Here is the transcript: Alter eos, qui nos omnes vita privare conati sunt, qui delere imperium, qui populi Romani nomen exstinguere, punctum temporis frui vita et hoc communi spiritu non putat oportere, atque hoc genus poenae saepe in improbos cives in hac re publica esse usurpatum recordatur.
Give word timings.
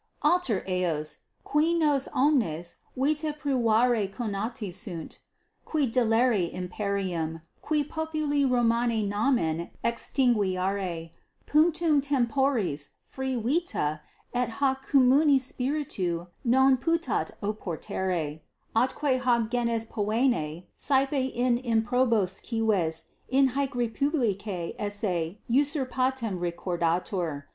Alter 0.23 0.63
eos, 0.67 1.19
qui 1.43 1.77
nos 1.77 2.07
omnes 2.11 2.77
vita 2.97 3.33
privare 3.33 4.11
conati 4.11 4.73
sunt, 4.73 5.19
qui 5.63 5.85
delere 5.85 6.49
imperium, 6.51 7.41
qui 7.61 7.83
populi 7.83 8.43
Romani 8.43 9.03
nomen 9.03 9.69
exstinguere, 9.85 11.11
punctum 11.45 12.01
temporis 12.01 12.93
frui 13.03 13.35
vita 13.35 14.01
et 14.33 14.49
hoc 14.53 14.83
communi 14.89 15.39
spiritu 15.39 16.25
non 16.43 16.77
putat 16.77 17.29
oportere, 17.43 18.39
atque 18.75 19.19
hoc 19.21 19.51
genus 19.51 19.85
poenae 19.85 20.65
saepe 20.75 21.13
in 21.31 21.59
improbos 21.59 22.41
cives 22.41 23.03
in 23.29 23.49
hac 23.49 23.75
re 23.75 23.87
publica 23.87 24.73
esse 24.79 25.37
usurpatum 25.47 26.39
recordatur. 26.39 27.43